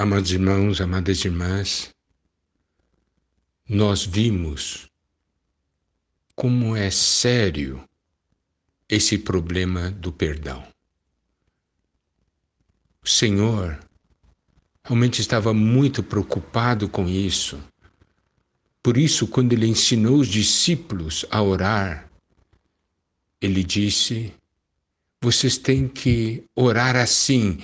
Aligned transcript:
Amados 0.00 0.30
irmãos, 0.30 0.80
amadas 0.80 1.24
irmãs, 1.24 1.92
nós 3.68 4.06
vimos 4.06 4.88
como 6.36 6.76
é 6.76 6.88
sério 6.88 7.82
esse 8.88 9.18
problema 9.18 9.90
do 9.90 10.12
perdão. 10.12 10.64
O 13.02 13.08
Senhor 13.08 13.76
realmente 14.84 15.20
estava 15.20 15.52
muito 15.52 16.00
preocupado 16.00 16.88
com 16.88 17.08
isso. 17.08 17.60
Por 18.80 18.96
isso, 18.96 19.26
quando 19.26 19.52
ele 19.52 19.66
ensinou 19.66 20.20
os 20.20 20.28
discípulos 20.28 21.26
a 21.28 21.42
orar, 21.42 22.08
ele 23.40 23.64
disse: 23.64 24.32
vocês 25.20 25.58
têm 25.58 25.88
que 25.88 26.44
orar 26.54 26.94
assim 26.94 27.58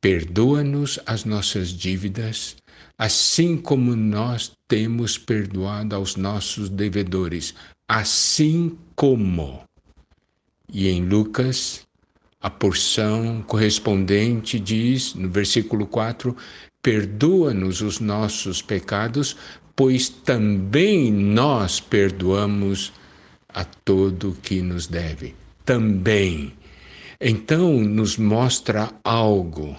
Perdoa-nos 0.00 1.00
as 1.06 1.24
nossas 1.24 1.70
dívidas, 1.70 2.54
assim 2.96 3.56
como 3.56 3.96
nós 3.96 4.52
temos 4.68 5.18
perdoado 5.18 5.96
aos 5.96 6.14
nossos 6.14 6.68
devedores, 6.68 7.52
assim 7.88 8.78
como. 8.94 9.64
E 10.72 10.86
em 10.88 11.04
Lucas, 11.04 11.84
a 12.40 12.48
porção 12.48 13.42
correspondente 13.42 14.60
diz, 14.60 15.16
no 15.16 15.28
versículo 15.28 15.84
4, 15.84 16.36
perdoa-nos 16.80 17.82
os 17.82 17.98
nossos 17.98 18.62
pecados, 18.62 19.36
pois 19.74 20.08
também 20.08 21.10
nós 21.10 21.80
perdoamos 21.80 22.92
a 23.48 23.64
todo 23.64 24.38
que 24.42 24.62
nos 24.62 24.86
deve. 24.86 25.34
Também. 25.64 26.52
Então, 27.20 27.80
nos 27.82 28.16
mostra 28.16 28.92
algo 29.02 29.76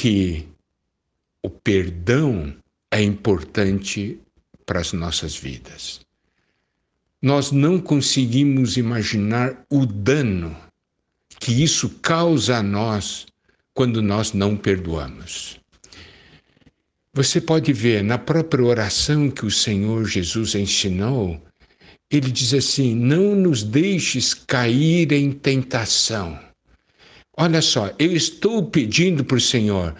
que 0.00 0.48
o 1.42 1.50
perdão 1.50 2.56
é 2.90 3.02
importante 3.02 4.18
para 4.64 4.80
as 4.80 4.94
nossas 4.94 5.36
vidas. 5.36 6.00
Nós 7.20 7.52
não 7.52 7.78
conseguimos 7.78 8.78
imaginar 8.78 9.62
o 9.68 9.84
dano 9.84 10.56
que 11.38 11.52
isso 11.62 11.90
causa 12.00 12.56
a 12.56 12.62
nós 12.62 13.26
quando 13.74 14.00
nós 14.00 14.32
não 14.32 14.56
perdoamos. 14.56 15.60
Você 17.12 17.38
pode 17.38 17.70
ver 17.70 18.02
na 18.02 18.16
própria 18.16 18.64
oração 18.64 19.30
que 19.30 19.44
o 19.44 19.50
Senhor 19.50 20.06
Jesus 20.06 20.54
ensinou, 20.54 21.38
ele 22.10 22.30
diz 22.30 22.54
assim: 22.54 22.94
Não 22.94 23.34
nos 23.34 23.62
deixes 23.62 24.32
cair 24.32 25.12
em 25.12 25.30
tentação 25.30 26.40
Olha 27.42 27.62
só, 27.62 27.90
eu 27.98 28.12
estou 28.12 28.64
pedindo 28.64 29.24
para 29.24 29.38
o 29.38 29.40
Senhor, 29.40 29.94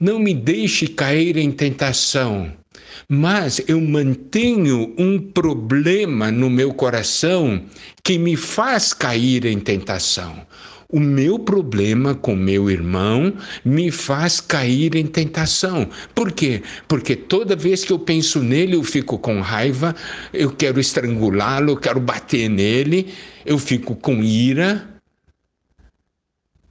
não 0.00 0.16
me 0.16 0.32
deixe 0.32 0.86
cair 0.86 1.36
em 1.36 1.50
tentação, 1.50 2.52
mas 3.08 3.60
eu 3.66 3.80
mantenho 3.80 4.94
um 4.96 5.18
problema 5.18 6.30
no 6.30 6.48
meu 6.48 6.72
coração 6.72 7.60
que 8.04 8.16
me 8.16 8.36
faz 8.36 8.92
cair 8.92 9.44
em 9.44 9.58
tentação. 9.58 10.46
O 10.88 11.00
meu 11.00 11.36
problema 11.36 12.14
com 12.14 12.36
meu 12.36 12.70
irmão 12.70 13.34
me 13.64 13.90
faz 13.90 14.40
cair 14.40 14.94
em 14.94 15.06
tentação. 15.06 15.88
Por 16.14 16.30
quê? 16.30 16.62
Porque 16.86 17.16
toda 17.16 17.56
vez 17.56 17.84
que 17.84 17.92
eu 17.92 17.98
penso 17.98 18.38
nele, 18.38 18.76
eu 18.76 18.84
fico 18.84 19.18
com 19.18 19.40
raiva, 19.40 19.96
eu 20.32 20.52
quero 20.52 20.78
estrangulá-lo, 20.78 21.76
quero 21.76 21.98
bater 21.98 22.48
nele, 22.48 23.08
eu 23.44 23.58
fico 23.58 23.96
com 23.96 24.22
ira 24.22 24.93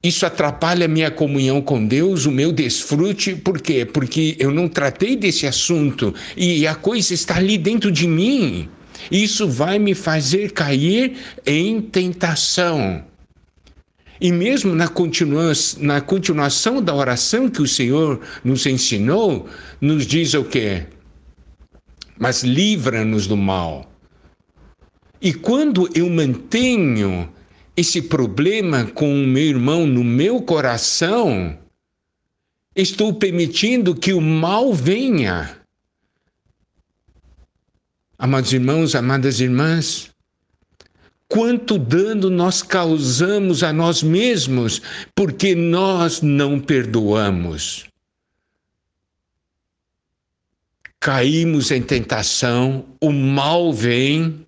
isso 0.03 0.25
atrapalha 0.25 0.85
a 0.85 0.89
minha 0.89 1.09
comunhão 1.09 1.61
com 1.61 1.87
Deus, 1.87 2.25
o 2.25 2.31
meu 2.31 2.51
desfrute, 2.51 3.35
por 3.37 3.61
quê? 3.61 3.85
Porque 3.85 4.35
eu 4.37 4.51
não 4.51 4.67
tratei 4.67 5.15
desse 5.15 5.47
assunto 5.47 6.13
e 6.35 6.67
a 6.67 6.75
coisa 6.75 7.13
está 7.13 7.37
ali 7.37 7.57
dentro 7.57 7.89
de 7.89 8.05
mim. 8.05 8.67
Isso 9.09 9.47
vai 9.47 9.79
me 9.79 9.95
fazer 9.95 10.51
cair 10.51 11.15
em 11.45 11.81
tentação. 11.81 13.03
E 14.19 14.29
mesmo 14.29 14.75
na, 14.75 14.89
continua 14.89 15.53
na 15.79 16.01
continuação 16.01 16.81
da 16.81 16.93
oração 16.93 17.49
que 17.49 17.61
o 17.61 17.67
Senhor 17.67 18.19
nos 18.43 18.65
ensinou, 18.65 19.47
nos 19.79 20.05
diz 20.05 20.33
o 20.33 20.43
quê? 20.43 20.85
Mas 22.19 22.43
livra-nos 22.43 23.25
do 23.25 23.37
mal. 23.37 23.89
E 25.21 25.33
quando 25.33 25.89
eu 25.95 26.09
mantenho 26.09 27.29
esse 27.75 28.01
problema 28.01 28.85
com 28.85 29.11
o 29.11 29.27
meu 29.27 29.43
irmão 29.43 29.87
no 29.87 30.03
meu 30.03 30.41
coração, 30.41 31.57
estou 32.75 33.13
permitindo 33.13 33.95
que 33.95 34.13
o 34.13 34.21
mal 34.21 34.73
venha. 34.73 35.57
Amados 38.17 38.53
irmãos, 38.53 38.95
amadas 38.95 39.39
irmãs, 39.39 40.11
quanto 41.27 41.79
dano 41.79 42.29
nós 42.29 42.61
causamos 42.61 43.63
a 43.63 43.73
nós 43.73 44.03
mesmos 44.03 44.81
porque 45.15 45.55
nós 45.55 46.21
não 46.21 46.59
perdoamos. 46.59 47.85
Caímos 50.99 51.69
em 51.71 51.81
tentação, 51.81 52.85
o 53.01 53.11
mal 53.11 53.73
vem, 53.73 54.42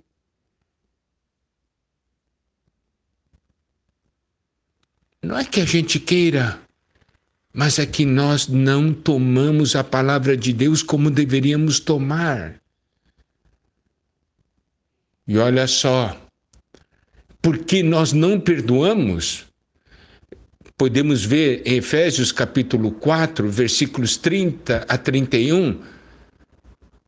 Não 5.25 5.39
é 5.39 5.43
que 5.43 5.59
a 5.59 5.65
gente 5.65 5.99
queira, 5.99 6.59
mas 7.51 7.79
é 7.79 7.85
que 7.87 8.05
nós 8.05 8.47
não 8.47 8.93
tomamos 8.93 9.75
a 9.75 9.83
palavra 9.83 10.37
de 10.37 10.53
Deus 10.53 10.83
como 10.83 11.09
deveríamos 11.09 11.79
tomar. 11.79 12.61
E 15.27 15.35
olha 15.39 15.65
só, 15.65 16.15
porque 17.41 17.81
nós 17.81 18.13
não 18.13 18.39
perdoamos, 18.39 19.45
podemos 20.77 21.25
ver 21.25 21.63
em 21.65 21.77
Efésios 21.77 22.31
capítulo 22.31 22.91
4, 22.91 23.49
versículos 23.49 24.17
30 24.17 24.85
a 24.87 24.95
31, 24.95 25.81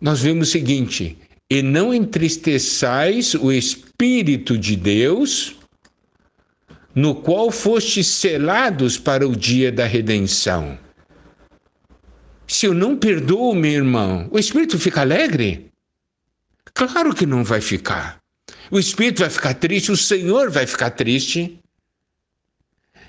nós 0.02 0.22
vemos 0.22 0.48
o 0.48 0.52
seguinte: 0.52 1.20
E 1.52 1.62
não 1.62 1.94
entristeçais 1.94 3.36
o 3.36 3.52
Espírito 3.52 4.58
de 4.58 4.76
Deus, 4.76 5.57
no 6.98 7.14
qual 7.14 7.52
fostes 7.52 8.08
selados 8.08 8.98
para 8.98 9.28
o 9.28 9.36
dia 9.36 9.72
da 9.72 9.86
redenção. 9.86 10.80
Se 12.48 12.66
eu 12.66 12.74
não 12.74 12.98
perdoo 12.98 13.54
meu 13.54 13.72
irmão, 13.72 14.28
o 14.32 14.40
espírito 14.40 14.80
fica 14.80 15.02
alegre? 15.02 15.70
Claro 16.74 17.14
que 17.14 17.24
não 17.24 17.44
vai 17.44 17.62
ficar. 17.62 18.18
O 18.72 18.80
espírito 18.80 19.20
vai 19.20 19.30
ficar 19.30 19.54
triste, 19.54 19.92
o 19.92 19.96
Senhor 19.96 20.50
vai 20.50 20.66
ficar 20.66 20.90
triste. 20.90 21.60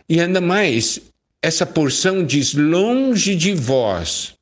E 0.06 0.20
ainda 0.20 0.43
mais, 0.43 1.00
essa 1.41 1.65
porção 1.65 2.22
diz: 2.22 2.53
longe 2.53 3.34
de 3.34 3.55
vós, 3.55 4.34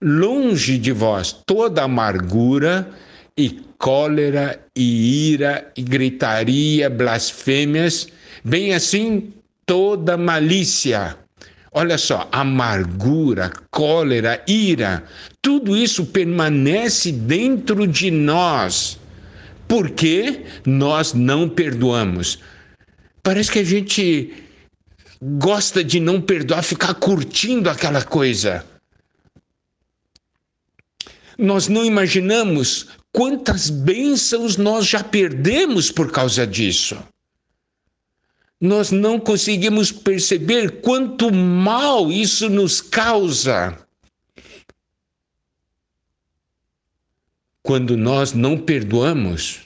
longe 0.00 0.78
de 0.78 0.92
vós 0.92 1.32
toda 1.44 1.82
amargura 1.82 2.88
e 3.36 3.60
cólera 3.76 4.64
e 4.76 5.32
ira 5.32 5.72
e 5.76 5.82
gritaria, 5.82 6.88
blasfêmias 6.88 8.06
Bem 8.44 8.74
assim, 8.74 9.32
toda 9.66 10.16
malícia. 10.16 11.16
Olha 11.72 11.98
só, 11.98 12.28
amargura, 12.32 13.52
cólera, 13.70 14.42
ira, 14.48 15.04
tudo 15.42 15.76
isso 15.76 16.06
permanece 16.06 17.12
dentro 17.12 17.86
de 17.86 18.10
nós. 18.10 18.98
Porque 19.66 20.44
nós 20.64 21.12
não 21.12 21.48
perdoamos. 21.48 22.38
Parece 23.22 23.52
que 23.52 23.58
a 23.58 23.64
gente 23.64 24.32
gosta 25.20 25.84
de 25.84 26.00
não 26.00 26.20
perdoar, 26.20 26.62
ficar 26.62 26.94
curtindo 26.94 27.68
aquela 27.68 28.02
coisa. 28.02 28.64
Nós 31.36 31.68
não 31.68 31.84
imaginamos 31.84 32.88
quantas 33.12 33.68
bênçãos 33.68 34.56
nós 34.56 34.86
já 34.86 35.04
perdemos 35.04 35.90
por 35.90 36.10
causa 36.10 36.46
disso 36.46 36.96
nós 38.60 38.90
não 38.90 39.20
conseguimos 39.20 39.92
perceber 39.92 40.80
quanto 40.80 41.32
mal 41.32 42.10
isso 42.10 42.48
nos 42.48 42.80
causa. 42.80 43.76
Quando 47.62 47.96
nós 47.96 48.32
não 48.32 48.58
perdoamos, 48.58 49.60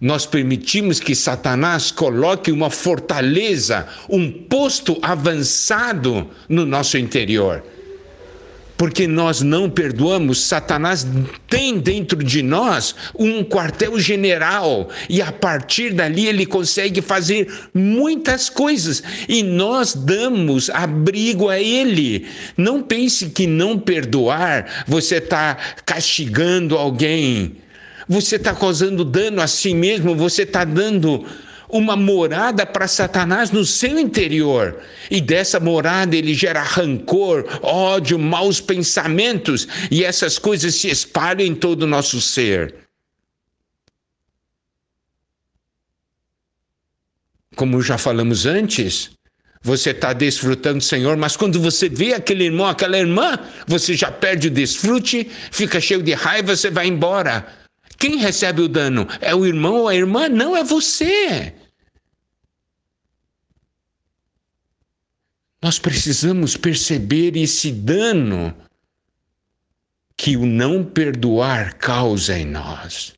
nós 0.00 0.24
permitimos 0.24 1.00
que 1.00 1.14
Satanás 1.14 1.90
coloque 1.90 2.52
uma 2.52 2.70
fortaleza, 2.70 3.88
um 4.08 4.30
posto 4.30 4.96
avançado 5.02 6.30
no 6.48 6.64
nosso 6.64 6.96
interior. 6.96 7.64
Porque 8.78 9.08
nós 9.08 9.42
não 9.42 9.68
perdoamos, 9.68 10.44
Satanás 10.44 11.04
tem 11.48 11.80
dentro 11.80 12.22
de 12.22 12.42
nós 12.42 12.94
um 13.18 13.42
quartel-general 13.42 14.88
e 15.08 15.20
a 15.20 15.32
partir 15.32 15.92
dali 15.92 16.28
ele 16.28 16.46
consegue 16.46 17.02
fazer 17.02 17.52
muitas 17.74 18.48
coisas. 18.48 19.02
E 19.28 19.42
nós 19.42 19.94
damos 19.94 20.70
abrigo 20.70 21.48
a 21.48 21.58
ele. 21.58 22.28
Não 22.56 22.80
pense 22.80 23.30
que 23.30 23.48
não 23.48 23.76
perdoar 23.76 24.84
você 24.86 25.16
está 25.16 25.56
castigando 25.84 26.76
alguém, 26.76 27.56
você 28.08 28.36
está 28.36 28.54
causando 28.54 29.04
dano 29.04 29.42
a 29.42 29.48
si 29.48 29.74
mesmo, 29.74 30.14
você 30.14 30.42
está 30.42 30.64
dando 30.64 31.26
uma 31.68 31.96
morada 31.96 32.64
para 32.64 32.88
Satanás 32.88 33.50
no 33.50 33.64
seu 33.64 33.98
interior. 33.98 34.80
E 35.10 35.20
dessa 35.20 35.60
morada 35.60 36.16
ele 36.16 36.34
gera 36.34 36.62
rancor, 36.62 37.44
ódio, 37.62 38.18
maus 38.18 38.60
pensamentos, 38.60 39.68
e 39.90 40.04
essas 40.04 40.38
coisas 40.38 40.74
se 40.74 40.88
espalham 40.88 41.46
em 41.46 41.54
todo 41.54 41.82
o 41.82 41.86
nosso 41.86 42.20
ser. 42.20 42.74
Como 47.54 47.82
já 47.82 47.98
falamos 47.98 48.46
antes, 48.46 49.10
você 49.60 49.90
está 49.90 50.12
desfrutando 50.12 50.78
do 50.78 50.84
Senhor, 50.84 51.16
mas 51.16 51.36
quando 51.36 51.60
você 51.60 51.88
vê 51.88 52.14
aquele 52.14 52.44
irmão, 52.44 52.66
aquela 52.66 52.96
irmã, 52.96 53.38
você 53.66 53.94
já 53.94 54.10
perde 54.10 54.46
o 54.46 54.50
desfrute, 54.50 55.28
fica 55.50 55.80
cheio 55.80 56.02
de 56.02 56.14
raiva, 56.14 56.54
você 56.54 56.70
vai 56.70 56.86
embora. 56.86 57.46
Quem 57.98 58.16
recebe 58.16 58.62
o 58.62 58.68
dano? 58.68 59.06
É 59.20 59.34
o 59.34 59.44
irmão 59.44 59.74
ou 59.74 59.88
a 59.88 59.94
irmã? 59.94 60.28
Não, 60.28 60.56
é 60.56 60.62
você. 60.62 61.52
Nós 65.60 65.80
precisamos 65.80 66.56
perceber 66.56 67.36
esse 67.36 67.72
dano 67.72 68.54
que 70.16 70.36
o 70.36 70.46
não 70.46 70.84
perdoar 70.84 71.74
causa 71.74 72.38
em 72.38 72.46
nós. 72.46 73.17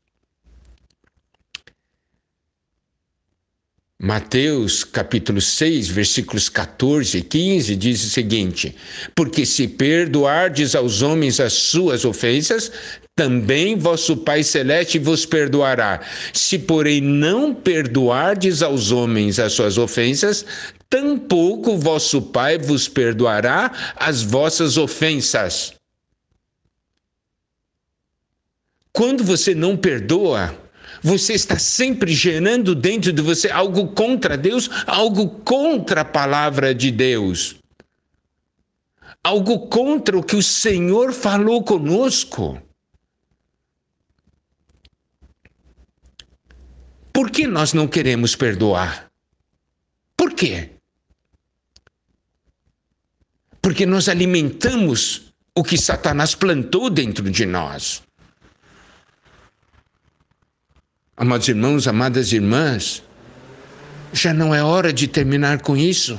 Mateus 4.03 4.83
capítulo 4.83 5.39
6, 5.39 5.89
versículos 5.89 6.49
14 6.49 7.19
e 7.19 7.21
15 7.21 7.75
diz 7.75 8.03
o 8.03 8.09
seguinte: 8.09 8.75
Porque 9.13 9.45
se 9.45 9.67
perdoardes 9.67 10.73
aos 10.73 11.03
homens 11.03 11.39
as 11.39 11.53
suas 11.53 12.03
ofensas, 12.03 12.71
também 13.15 13.77
vosso 13.77 14.17
Pai 14.17 14.41
Celeste 14.41 14.97
vos 14.97 15.23
perdoará. 15.23 16.01
Se, 16.33 16.57
porém, 16.57 16.99
não 16.99 17.53
perdoardes 17.53 18.63
aos 18.63 18.89
homens 18.91 19.37
as 19.37 19.53
suas 19.53 19.77
ofensas, 19.77 20.47
tampouco 20.89 21.77
vosso 21.77 22.23
Pai 22.23 22.57
vos 22.57 22.87
perdoará 22.87 23.71
as 23.95 24.23
vossas 24.23 24.77
ofensas. 24.77 25.73
Quando 28.91 29.23
você 29.23 29.53
não 29.53 29.77
perdoa, 29.77 30.57
você 31.01 31.33
está 31.33 31.57
sempre 31.57 32.13
gerando 32.13 32.75
dentro 32.75 33.11
de 33.11 33.21
você 33.21 33.49
algo 33.49 33.87
contra 33.89 34.37
Deus, 34.37 34.69
algo 34.85 35.27
contra 35.41 36.01
a 36.01 36.05
palavra 36.05 36.75
de 36.75 36.91
Deus. 36.91 37.55
Algo 39.23 39.67
contra 39.67 40.17
o 40.17 40.23
que 40.23 40.35
o 40.35 40.43
Senhor 40.43 41.11
falou 41.13 41.63
conosco. 41.63 42.61
Por 47.13 47.29
que 47.29 47.45
nós 47.45 47.73
não 47.73 47.87
queremos 47.87 48.35
perdoar? 48.35 49.11
Por 50.15 50.33
quê? 50.33 50.71
Porque 53.61 53.85
nós 53.85 54.07
alimentamos 54.07 55.33
o 55.55 55.63
que 55.63 55.77
Satanás 55.77 56.33
plantou 56.33 56.89
dentro 56.89 57.29
de 57.29 57.45
nós. 57.45 58.01
Amados 61.21 61.47
irmãos, 61.47 61.87
amadas 61.87 62.33
irmãs, 62.33 63.03
já 64.11 64.33
não 64.33 64.55
é 64.55 64.63
hora 64.63 64.91
de 64.91 65.07
terminar 65.07 65.61
com 65.61 65.77
isso. 65.77 66.17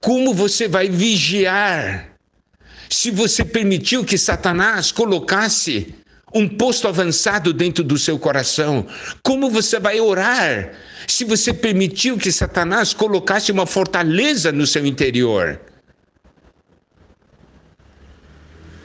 Como 0.00 0.32
você 0.32 0.68
vai 0.68 0.88
vigiar 0.88 2.12
se 2.88 3.10
você 3.10 3.44
permitiu 3.44 4.04
que 4.04 4.16
Satanás 4.16 4.92
colocasse 4.92 5.92
um 6.32 6.48
posto 6.48 6.86
avançado 6.86 7.52
dentro 7.52 7.82
do 7.82 7.98
seu 7.98 8.16
coração? 8.16 8.86
Como 9.24 9.50
você 9.50 9.80
vai 9.80 10.00
orar 10.00 10.74
se 11.08 11.24
você 11.24 11.52
permitiu 11.52 12.16
que 12.16 12.30
Satanás 12.30 12.94
colocasse 12.94 13.50
uma 13.50 13.66
fortaleza 13.66 14.52
no 14.52 14.68
seu 14.68 14.86
interior? 14.86 15.60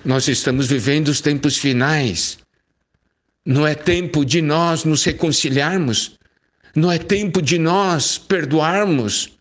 Nós 0.03 0.27
estamos 0.27 0.65
vivendo 0.65 1.09
os 1.09 1.21
tempos 1.21 1.57
finais. 1.57 2.39
Não 3.47 3.65
é 3.65 3.73
tempo 3.73 4.25
de 4.25 4.41
nós 4.41 4.83
nos 4.83 5.05
reconciliarmos. 5.05 6.19
Não 6.75 6.91
é 6.91 6.97
tempo 6.97 7.41
de 7.41 7.57
nós 7.57 8.17
perdoarmos. 8.17 9.39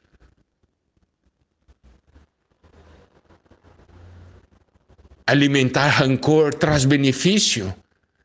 Alimentar 5.26 5.88
rancor 5.88 6.54
traz 6.54 6.84
benefício? 6.84 7.74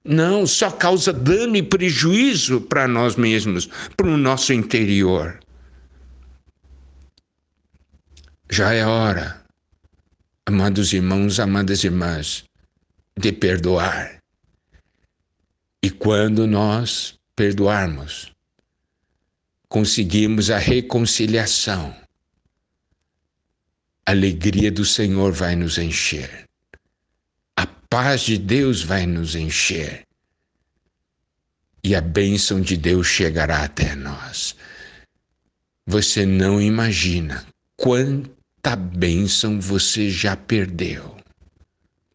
Não, 0.06 0.46
só 0.46 0.70
causa 0.70 1.12
dano 1.12 1.56
e 1.56 1.64
prejuízo 1.64 2.62
para 2.62 2.88
nós 2.88 3.16
mesmos, 3.16 3.68
para 3.98 4.06
o 4.06 4.18
nosso 4.18 4.54
interior. 4.54 5.40
Já 8.52 8.72
é 8.72 8.86
hora, 8.86 9.44
amados 10.46 10.94
irmãos, 10.94 11.40
amadas 11.40 11.84
irmãs, 11.84 12.44
de 13.18 13.32
perdoar 13.32 14.21
e 15.84 15.90
quando 15.90 16.46
nós 16.46 17.20
perdoarmos, 17.36 18.32
conseguimos 19.68 20.52
a 20.52 20.60
reconciliação, 20.60 21.96
a 24.06 24.12
alegria 24.12 24.72
do 24.72 24.86
Senhor 24.86 25.32
vai 25.32 25.56
nos 25.56 25.78
encher, 25.80 26.48
a 27.56 27.66
paz 27.66 28.22
de 28.22 28.38
Deus 28.38 28.84
vai 28.84 29.08
nos 29.08 29.36
encher 29.36 30.06
e 31.84 31.96
a 31.96 32.02
bênção 32.02 32.62
de 32.62 32.78
Deus 32.78 33.08
chegará 33.08 33.64
até 33.64 33.96
nós. 33.96 34.56
Você 35.88 36.28
não 36.28 36.62
imagina 36.62 37.46
quanta 37.76 38.76
bênção 38.76 39.60
você 39.60 40.12
já 40.12 40.38
perdeu 40.38 41.21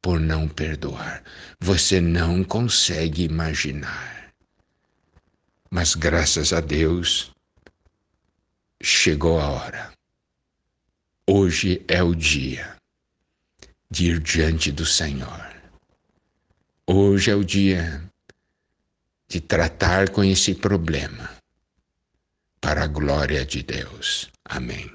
por 0.07 0.21
não 0.21 0.47
perdoar. 0.47 1.25
Você 1.59 2.01
não 2.01 2.45
consegue 2.45 3.25
imaginar. 3.25 4.33
Mas 5.69 5.97
graças 5.97 6.53
a 6.53 6.61
Deus, 6.61 7.33
chegou 8.81 9.41
a 9.41 9.49
hora. 9.49 9.93
Hoje 11.29 11.85
é 11.89 12.05
o 12.05 12.15
dia 12.15 12.77
de 13.91 14.13
ir 14.13 14.21
diante 14.21 14.71
do 14.71 14.87
Senhor. 14.87 15.45
Hoje 16.87 17.33
é 17.33 17.35
o 17.35 17.43
dia 17.43 18.01
de 19.27 19.41
tratar 19.41 20.11
com 20.11 20.23
esse 20.23 20.55
problema 20.55 21.37
para 22.61 22.85
a 22.85 22.87
glória 22.87 23.45
de 23.45 23.61
Deus. 23.65 24.31
Amém. 24.45 24.89